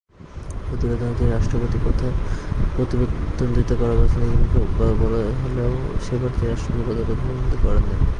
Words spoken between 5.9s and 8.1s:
সেবার তিনি রাষ্ট্রপতি পদে প্রতিদ্বন্দ্বিতা করেন নি।